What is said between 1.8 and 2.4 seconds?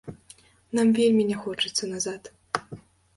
назад.